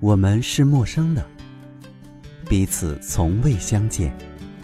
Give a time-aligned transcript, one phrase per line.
[0.00, 1.26] 我们是陌生的，
[2.48, 4.12] 彼此从未相见；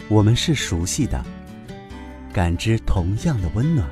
[0.07, 1.21] 我们是熟悉的，
[2.31, 3.85] 感知同样的温暖。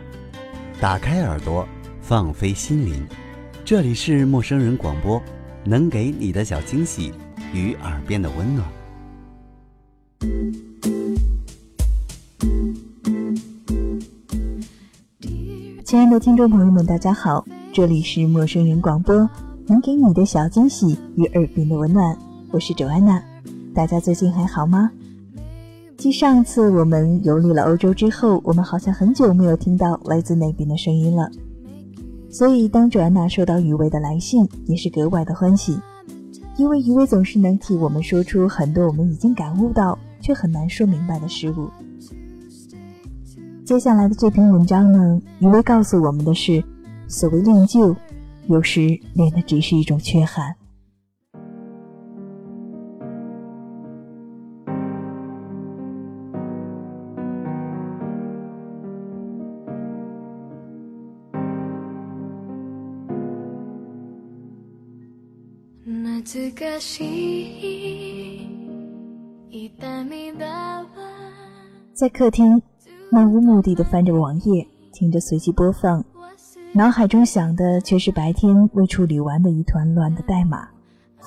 [0.79, 1.67] 打开耳朵，
[1.99, 3.05] 放飞心灵，
[3.65, 5.21] 这里是陌生人广播，
[5.65, 7.11] 能给你的小惊喜
[7.53, 8.65] 与耳边的温暖。
[15.83, 19.29] 亲爱的听众朋友们，大家好，这里是陌生人广播，
[19.65, 22.17] 能给你的小惊喜与耳边的温暖。
[22.51, 23.23] 我是周安娜，
[23.73, 24.91] 大家最近还好吗？
[25.95, 31.31] 继上次我们游历了欧洲之后，我们好像很久没有听到来自那边的声音了。
[32.29, 35.79] 所以当周安娜收到余威的来信，也是格外的欢喜，
[36.57, 41.69] 因为余威总是能替我们说出很多我们已经感悟到却很难说明白的事物。
[43.63, 46.61] 接下来的这篇文章呢，余威告诉我们的是，
[47.07, 47.95] 所谓恋旧，
[48.47, 50.55] 有时连的只是一种缺憾。
[71.93, 72.61] 在客厅。
[73.11, 76.03] 漫无目的的翻着网页，听着随机播放，
[76.73, 80.67] 脑海中想的却是白天未处理完的一团乱的代码。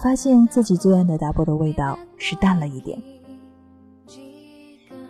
[0.03, 3.00] 发现自己最爱的大波的味道是淡了一点。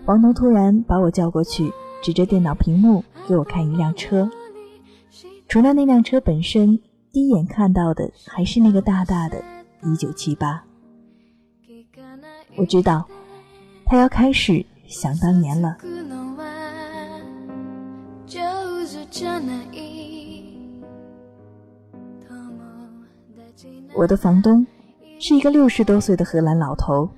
[0.04, 4.30] 王东突然把我叫过去，指着电脑屏幕给我看一辆车。
[5.48, 6.78] 除了那辆车本身，
[7.10, 9.42] 第一眼看到的还是那个大大的
[9.82, 10.62] “一九七八”。
[12.54, 13.08] 我知道，
[13.86, 15.76] 他要开始想当年了。
[23.96, 24.66] 我的房东
[25.18, 27.08] 是一个六十多岁的荷兰老头，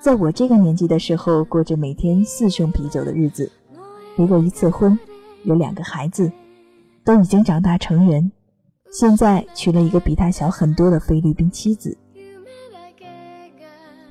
[0.00, 3.50] 在我这个年纪的时候，过着每天四升啤酒的日子，
[4.16, 4.96] 离过一次婚，
[5.42, 6.30] 有两个孩子，
[7.04, 8.30] 都已经长大成人，
[8.92, 11.98] 现在娶了一个比他小很多的菲律宾妻子。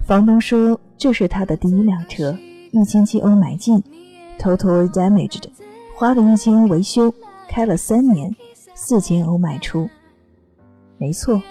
[0.06, 2.38] 房东说这是他的第一辆车，
[2.72, 3.82] 一千七欧买进
[4.38, 5.44] 偷偷 damaged。
[5.96, 7.12] 花了一千欧维修，
[7.48, 8.36] 开了三年，
[8.76, 9.90] 四千欧卖出。
[11.00, 11.42] 没错，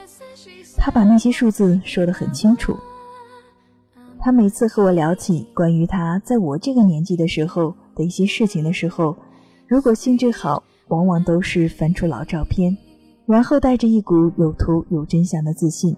[0.77, 2.77] 他把那些数字说得很清楚。
[4.21, 9.17] 他每次和我聊起关于他在我这个年纪的时候的一些事情的时候，
[9.67, 12.77] 如果兴致好，往往都是翻出老照片，
[13.27, 15.97] 然后带着一股有图有真相的自信。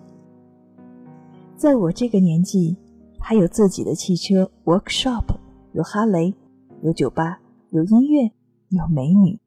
[1.57, 2.77] 在我这个年纪，
[3.19, 5.25] 他有自己的汽车 workshop，
[5.73, 6.35] 有哈雷，
[6.83, 7.41] 有酒吧，
[7.71, 8.31] 有音乐。
[8.71, 9.41] 有美女，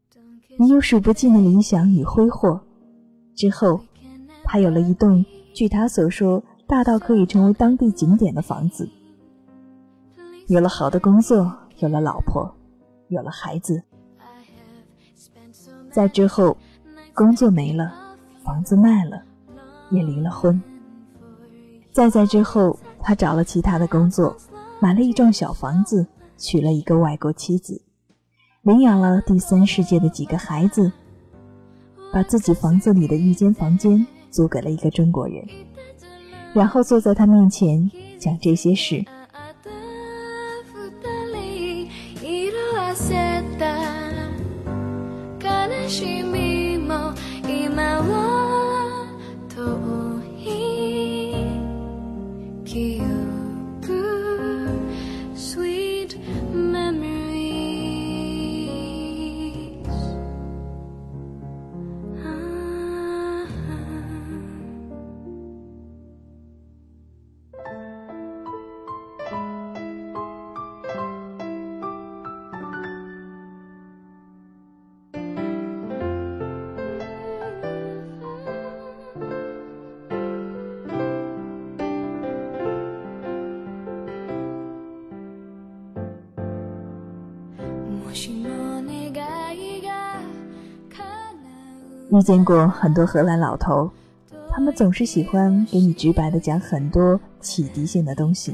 [0.57, 2.59] 你有数不尽的理想与挥霍。
[3.35, 3.79] 之后，
[4.51, 8.85] 他有了一栋，据他所说，大到可以成为当地景点的房子。
[10.47, 12.53] 有了好的工作，有了老婆，
[13.07, 13.81] 有了孩子。
[15.89, 16.57] 在之后，
[17.13, 17.93] 工作没了，
[18.43, 19.23] 房子卖了，
[19.89, 20.61] 也离了婚。
[21.93, 24.35] 再在之后，他找了其他的工作，
[24.81, 27.81] 买了一幢小房子，娶了一个外国妻子。
[28.63, 30.91] 领养了第三世界的几个孩子，
[32.11, 35.45] 把自己房子里的一间房间租给了一个中国人，
[36.53, 39.03] 然后坐在他面前讲这些事。
[92.11, 93.89] 遇见过很多荷兰老头，
[94.51, 98.53] 他们总是喜欢给你直白的讲很多启迪性的东西，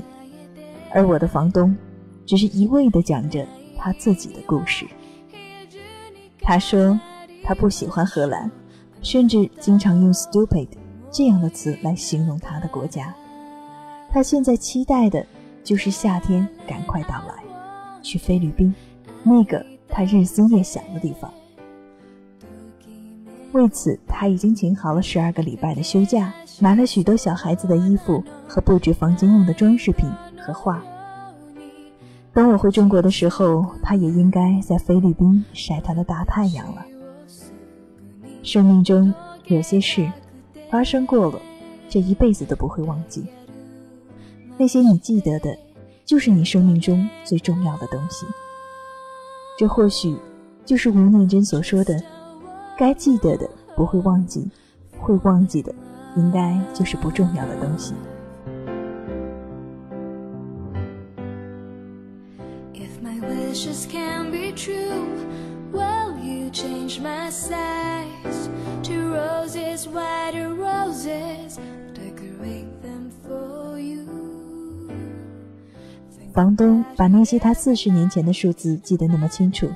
[0.94, 1.76] 而我的房东
[2.24, 3.44] 只是一味的讲着
[3.76, 4.86] 他自己的故事。
[6.40, 7.00] 他说
[7.44, 8.52] 他不喜欢荷兰，
[9.02, 10.68] 甚至经常用 “stupid”
[11.10, 13.12] 这样的词来形容他的国家。
[14.12, 15.26] 他现在期待的
[15.64, 17.44] 就是夏天赶快到来，
[18.04, 18.72] 去菲律宾，
[19.24, 21.34] 那个他日思夜想的地方。
[23.54, 30.84] 为此，他已经请好了十二个礼拜的休假，买了许多小孩子的衣服和布置房间用的装饰品和画。
[32.34, 36.86] 等我回中国的时候，他也应该在菲律宾晒他的大太阳了。
[38.44, 39.14] 生命中
[39.46, 40.08] 有些事
[40.70, 41.40] 发生过了，
[41.90, 43.26] 这一辈子都不会忘记。
[44.58, 45.58] 那些你记得的，
[46.06, 48.26] 就是你生命中最重要的东西。
[49.58, 50.16] 这或许
[50.64, 52.00] 就是吴念真所说的
[52.78, 54.50] ：“该记得的不会忘记，
[55.00, 55.74] 会忘记的。”
[56.18, 57.94] 应该就是不重要的东西。
[76.34, 79.70] 房东把那些他四十年前的数字记得那么清楚，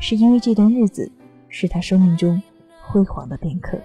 [0.00, 1.08] 是因为这段日子
[1.48, 2.40] 是他生命中
[2.82, 3.78] 辉煌的片刻。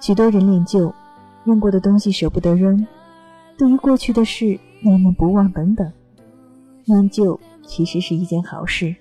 [0.00, 0.92] 许多人恋旧，
[1.44, 2.86] 用过的东西舍不得扔，
[3.56, 5.92] 对于过去的事念念不忘等等。
[6.84, 8.94] 念旧其实是一件好事，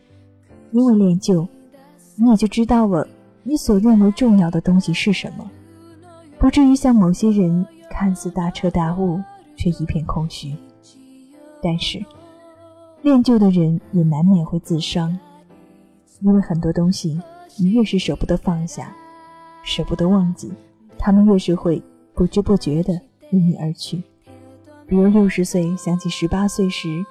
[0.71, 1.47] 因为恋旧，
[2.15, 3.07] 你也就知道了
[3.41, 5.49] 你所认为重要的东西是什么，
[6.37, 9.19] 不至于像某些人看似大彻大悟，
[9.55, 10.55] 却一片空虚。
[11.63, 12.03] 但是，
[13.01, 15.17] 恋旧的人也难免会自伤，
[16.21, 17.19] 因为很多东西
[17.57, 18.95] 你越是舍不得放下，
[19.63, 20.51] 舍不得忘记。
[20.97, 21.81] 他们越是会
[22.13, 22.93] 不知不觉地
[23.31, 24.03] 离你而去，
[24.87, 27.03] 比如六十岁想起十八岁时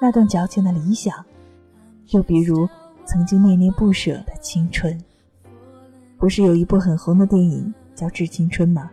[0.00, 1.24] 那段矫情的理想，
[2.10, 2.68] 又比如
[3.06, 4.98] 曾经念念不舍的青春。
[6.18, 8.90] 不是有一部很红的电影叫《致青春》吗？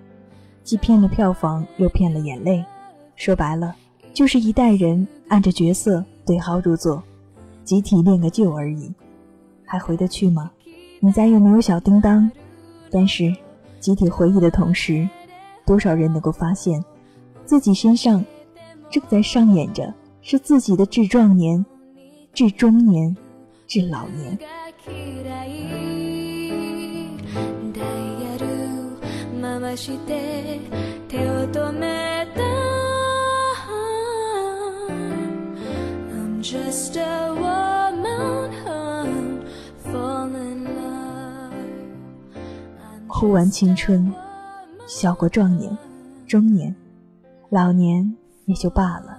[0.64, 2.64] 既骗了票房，又骗了眼泪。
[3.16, 3.76] 说白了，
[4.14, 7.04] 就是一代人按着角色对号入座，
[7.64, 8.94] 集体恋个旧而已。
[9.66, 10.52] 还回得去吗？
[11.00, 12.32] 你家又没有小叮当，
[12.92, 13.36] 但是。
[13.78, 15.08] 集体回忆的同时，
[15.64, 16.84] 多少人能够发现，
[17.46, 18.26] 自己身上
[18.90, 21.64] 正在上演着是自己的至壮年、
[22.34, 23.16] 至中年、
[23.68, 24.40] 至老年。
[43.18, 44.14] 哭完青春，
[44.88, 45.76] 笑过壮年、
[46.28, 46.76] 中年、
[47.50, 48.14] 老年
[48.44, 49.18] 也就罢了。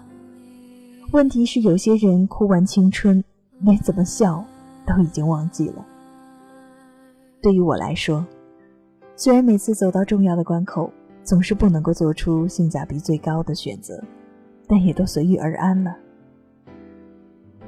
[1.12, 3.24] 问题是，有些人哭完青春，
[3.60, 4.44] 连怎么笑
[4.86, 5.82] 都已经忘记了。
[7.40, 8.22] 对于我来说，
[9.16, 10.92] 虽然每次走到重要的关口，
[11.24, 13.98] 总是不能够做出性价比最高的选择，
[14.68, 15.96] 但也都随遇而安了。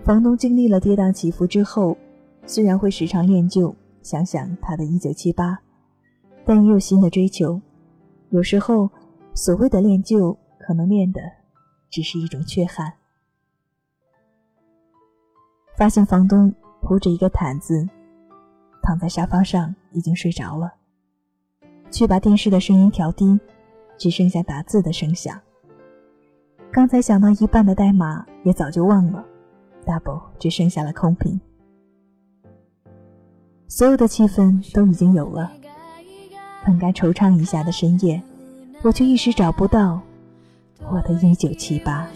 [0.05, 1.97] 房东经历了跌宕起伏之后，
[2.45, 5.59] 虽然会时常念旧，想想他的一九七八。
[6.49, 7.61] 但也有新的追求，
[8.31, 8.89] 有时候
[9.35, 11.21] 所谓的恋旧，可能练的
[11.91, 12.91] 只是一种缺憾。
[15.77, 16.51] 发现房东
[16.81, 17.87] 铺着一个毯子，
[18.83, 20.73] 躺在沙发上，已经睡着了。
[21.91, 23.39] 去把电视的声音调低，
[23.99, 25.39] 只剩下打字的声响。
[26.73, 29.23] 刚才想到一半的代码也早就忘了
[29.85, 31.39] ，double 只剩下了空瓶。
[33.67, 35.53] 所有的气氛都已经有了。
[36.69, 38.21] 本该惆怅一下的深夜，
[38.83, 39.99] 我却一时找不到
[40.91, 42.07] 我的一九七八。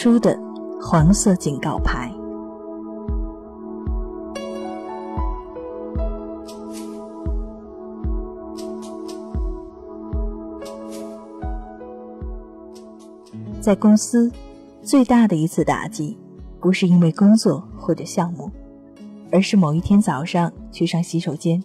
[0.00, 0.38] 出的
[0.80, 2.08] 黄色警告牌。
[13.60, 14.30] 在公司，
[14.82, 16.16] 最大的一次打击，
[16.60, 18.48] 不是因为工作或者项目，
[19.32, 21.60] 而是某一天早上去上洗手间，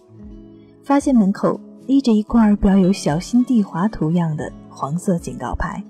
[0.82, 5.80] 发现门口立着一块标有“小心地滑”图样的黄色警告牌。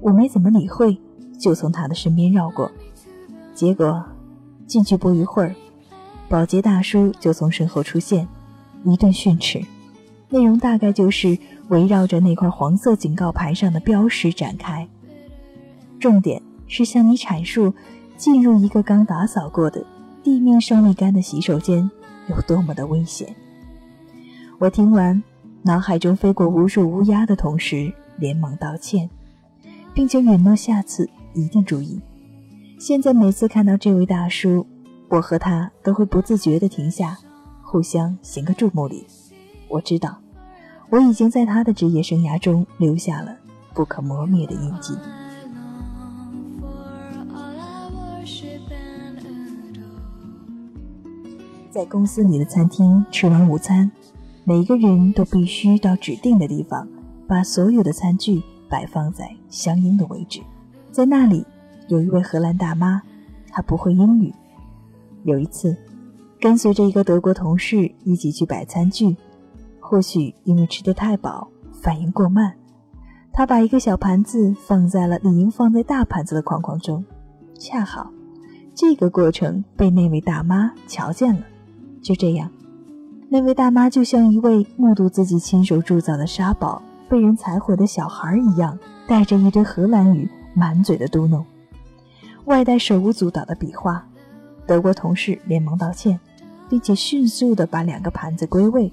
[0.00, 0.96] 我没怎么理会，
[1.38, 2.70] 就从他的身边绕过。
[3.54, 4.04] 结果
[4.66, 5.54] 进去不一会儿，
[6.28, 8.26] 保洁大叔就从身后出现，
[8.84, 9.62] 一顿训斥，
[10.28, 11.38] 内容大概就是
[11.68, 14.88] 围绕着那块黄色警告牌上的标识展开。
[16.00, 17.72] 重点是向你阐述，
[18.16, 19.84] 进入一个刚打扫过的。
[20.22, 21.90] 地面尚未干的洗手间
[22.28, 23.36] 有多么的危险？
[24.58, 25.22] 我听完，
[25.60, 29.10] 脑海中飞过无数乌鸦的同时，连忙道歉，
[29.92, 32.00] 并且允诺下次一定注意。
[32.78, 34.66] 现在每次看到这位大叔，
[35.08, 37.18] 我和他都会不自觉地停下，
[37.62, 39.06] 互相行个注目礼。
[39.68, 40.18] 我知道，
[40.90, 43.36] 我已经在他的职业生涯中留下了
[43.72, 44.94] 不可磨灭的印记。
[51.70, 53.90] 在公司里的餐厅吃完午餐，
[54.44, 56.86] 每个人都必须到指定的地方，
[57.26, 60.40] 把所有的餐具摆放在相应的位置。
[60.94, 61.44] 在那里，
[61.88, 63.02] 有一位荷兰大妈，
[63.50, 64.32] 她不会英语。
[65.24, 65.76] 有一次，
[66.40, 69.16] 跟随着一个德国同事一起去摆餐具，
[69.80, 71.48] 或许因为吃得太饱，
[71.82, 72.54] 反应过慢，
[73.32, 77.04] 她把一个小盘子放在了理应放在大盘子的框框中，
[77.58, 78.08] 恰好
[78.72, 81.40] 这个过程被那位大妈瞧见了。
[82.00, 82.48] 就这样，
[83.28, 91.44] 那位大妈就像一位目睹自己亲手铸造的沙堡被人踩毁的小孩一样，带着一堆荷兰语，满嘴的嘟哝，
[92.46, 94.06] 外带手舞足蹈的比划。
[94.66, 96.18] 德国同事连忙道歉，
[96.70, 98.90] 并且迅速地把两个盘子归位。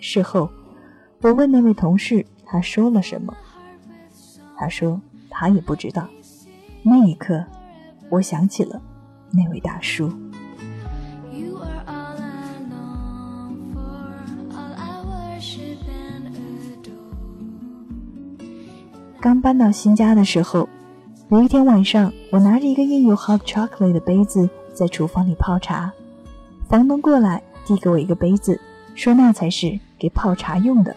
[0.00, 0.50] 事后，
[1.22, 3.34] 我问那位同事，他说了什么？
[4.56, 6.06] 他说他也不知道。
[6.82, 7.44] 那一刻，
[8.08, 8.80] 我想起了
[9.30, 10.12] 那位大叔。
[19.20, 20.66] 刚搬到新家的时候，
[21.30, 25.92] 有一天晚上，我拿着一个印有 hot chocolate 的杯子在厨房里泡茶。
[26.68, 28.60] 房东过来递给我一个杯子，
[28.96, 30.94] 说那才是给泡茶用的。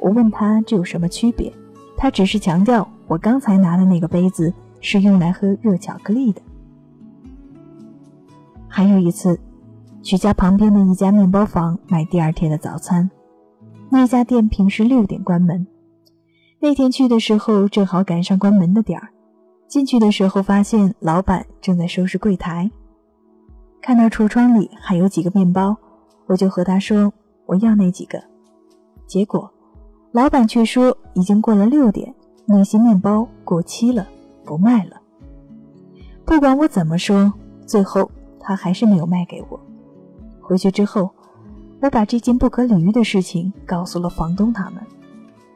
[0.00, 1.52] 我问他这有什么区别，
[1.96, 6.42] 他只是强调我刚才拿的那个杯子是用来喝热巧克力的。
[8.66, 9.38] 还有一次，
[10.02, 13.08] 去家旁边的一家面包房买第二天的早餐，
[13.90, 15.68] 那家店平时六点关门。
[16.58, 19.10] 那天去的时候正好赶上关门的点儿，
[19.68, 22.70] 进去的时候发现老板正在收拾柜台，
[23.82, 25.76] 看到橱窗里还有几个面包，
[26.26, 27.12] 我就和他说
[27.44, 28.18] 我要那几个，
[29.06, 29.50] 结果
[30.12, 32.14] 老板却说已经过了六点，
[32.46, 34.08] 那些面包过期了，
[34.42, 34.96] 不卖了。
[36.24, 37.30] 不管我怎么说，
[37.66, 38.10] 最后
[38.40, 39.60] 他还是没有卖给我。
[40.40, 41.10] 回去之后，
[41.82, 44.82] 我把这件不可理喻的事情告诉了房东他们。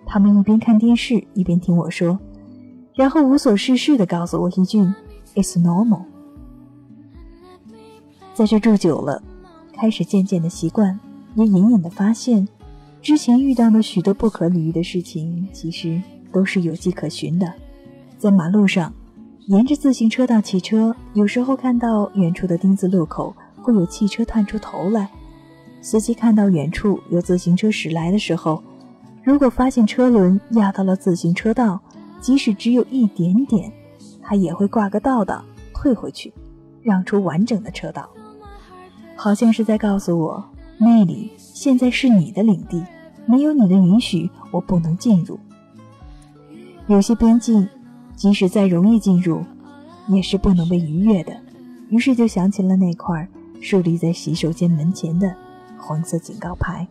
[0.05, 2.19] 他们一边看电视一边听我说，
[2.95, 4.81] 然后无所事事地告诉我一句
[5.35, 6.03] ：“It's normal。”
[8.35, 9.23] 在这住久了，
[9.73, 10.99] 开始渐渐的习惯，
[11.35, 12.49] 也隐隐的发现，
[13.01, 16.01] 之前遇到的许多不可理喻的事情，其实
[16.33, 17.53] 都是有迹可循的。
[18.19, 18.93] 在马路上，
[19.49, 25.11] 沿着自行车道骑车，有时候看到远处的丁字路口会有汽车探出头来，
[25.81, 28.63] 司机看到远处有自行车驶来的时候。
[29.25, 31.81] 如果发现车轮压到了自行车道，
[32.23, 33.71] 即使只有一点点，
[34.23, 36.33] 他也会挂个倒倒退回去，
[36.81, 38.09] 让出完整的车道，
[39.17, 40.45] 好像是在告诉我，
[40.79, 42.83] 那里现在是你的领地，
[43.27, 45.39] 没有你的允许，我不能进入。
[46.87, 47.69] 有些边境，
[48.15, 49.43] 即使再容易进入，
[50.09, 51.37] 也是不能被逾越的。
[51.89, 53.29] 于是就想起了那块
[53.61, 55.35] 竖立在洗手间门前的
[55.77, 56.87] 黄色警告牌。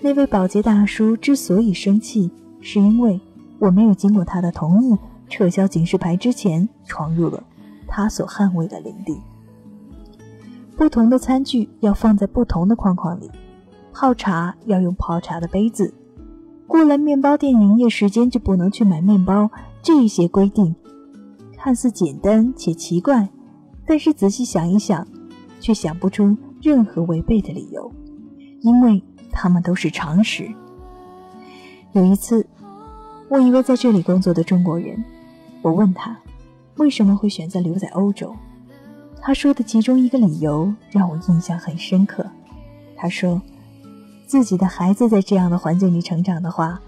[0.00, 3.20] 那位保洁大叔之所以生气，是因为
[3.58, 4.96] 我没有经过他的同意
[5.28, 7.42] 撤销警示牌之前闯入了
[7.86, 9.20] 他所捍卫的领地。
[10.76, 13.30] 不同的餐具要放在不同的框框里，
[13.92, 15.94] 泡茶要用泡茶的杯子，
[16.66, 19.50] 过了面包店营业时间就不能去买面包。
[19.82, 20.74] 这些规定
[21.56, 23.28] 看似简单且奇怪，
[23.86, 25.06] 但是仔细想一想，
[25.60, 27.92] 却想不出任何违背的理由，
[28.60, 29.02] 因为。
[29.38, 30.50] 他们都是常识。
[31.92, 32.46] 有一次，
[33.28, 35.04] 我一个在这里工作的中国人，
[35.60, 36.16] 我问他
[36.76, 38.34] 为什么会选择留在欧洲。
[39.20, 42.24] 他说的其中一个理由让我印象很深刻。
[42.96, 43.40] 他说，
[44.26, 46.80] 自己的孩子在这样的环境里成长的话，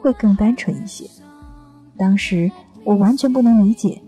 [0.00, 1.10] 会更单纯一些。
[1.96, 2.50] 当时
[2.84, 4.00] 我完全不能理解，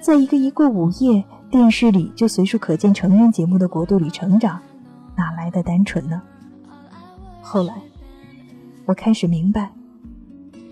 [0.00, 4.60] 在一个一过午夜电视里就随处可见成人节目的国度里成长，
[5.16, 6.20] 哪来的单纯呢？
[7.40, 7.74] 后来，
[8.86, 9.70] 我开始明白，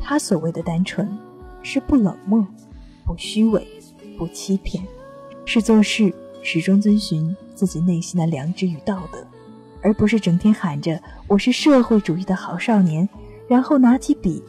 [0.02, 1.08] 他所谓的单纯，
[1.62, 2.46] 是不冷漠，
[3.04, 3.66] 不虚伪，
[4.18, 4.82] 不欺骗，
[5.44, 9.18] 是做事始终遵循自己内心的良知与道德，
[9.82, 13.08] 而不是整天喊着“我是社会主义的好少年”，
[13.46, 14.42] 然后拿起笔，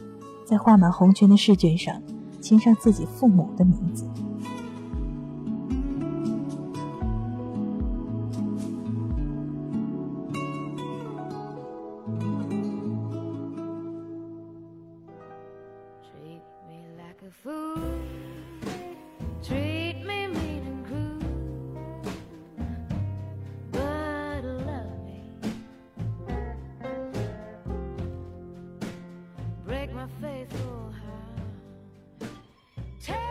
[0.44, 2.02] 在画满红圈的试卷上
[2.40, 4.04] 签上自己父母的名字。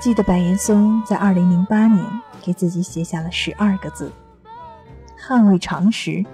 [0.01, 2.03] 记得白岩松在二零零八年
[2.41, 4.12] 给自己写下了十二个字：
[5.15, 6.25] 捍卫常识，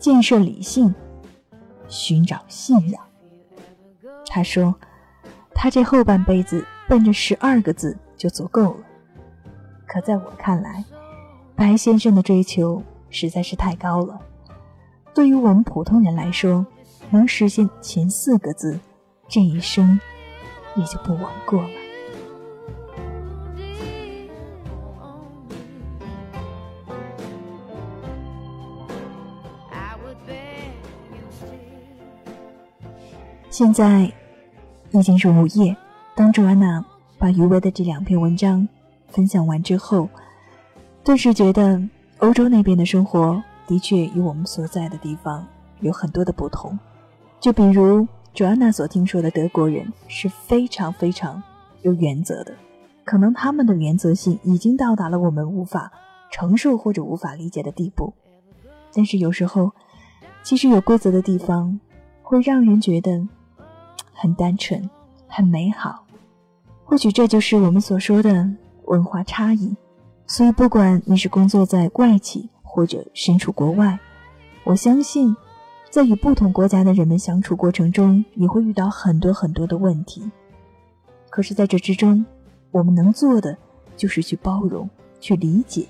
[0.00, 0.92] 建设理性，
[1.86, 3.00] 寻找信仰。
[4.26, 4.74] 他说，
[5.54, 8.80] 他这后半辈子奔着十二个字就足够了。
[9.86, 10.84] 可在我看来，
[11.54, 14.20] 白先生的追求实在是太高了。
[15.14, 16.66] 对于我们普通人来说，
[17.10, 18.80] 能实现前四个字，
[19.28, 20.00] 这一生
[20.74, 21.85] 也就不枉过了。
[33.56, 34.12] 现在
[34.90, 35.74] 已经是午夜。
[36.14, 36.84] 当朱安娜
[37.16, 38.68] 把余威的这两篇文章
[39.08, 40.10] 分享完之后，
[41.02, 41.82] 顿时觉得
[42.18, 45.42] 欧洲那边的生活的确与我们所在的地方
[45.80, 46.78] 有很多的不同。
[47.40, 51.42] 就比如朱安娜所听说的德国人是非常非常
[51.80, 52.52] 有原则的，
[53.04, 55.90] 可能他们的原则性已经到达了我们无法
[56.30, 58.12] 承受或者无法理解的地步。
[58.92, 59.72] 但是有时候，
[60.42, 61.80] 其实有规则的地方
[62.22, 63.26] 会让人觉得。
[64.18, 64.88] 很单纯，
[65.28, 66.04] 很美好，
[66.84, 68.48] 或许这就是我们所说的
[68.86, 69.76] 文化差异。
[70.26, 73.98] 所以，不管你是工作在外企，或者身处国外，
[74.64, 75.36] 我相信，
[75.90, 80.28] 在与不同国家的人们相处过程中，你会遇到很多很多的问题。
[81.30, 82.24] 可是，在这之中，
[82.72, 83.56] 我们能做的
[83.96, 84.88] 就是去包容，
[85.20, 85.86] 去理解。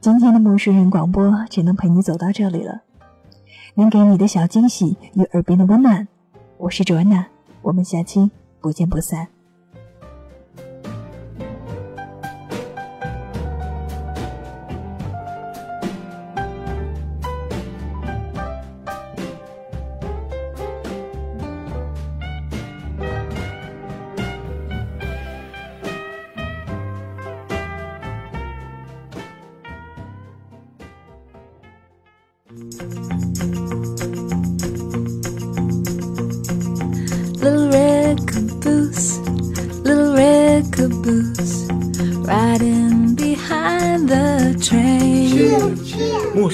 [0.00, 2.82] 今天的陌生人广播只能陪你走到这里了，
[3.74, 6.06] 能给你的小惊喜与耳边的温暖。
[6.58, 7.26] 我是卓娜，
[7.60, 9.28] 我们下期不见不散。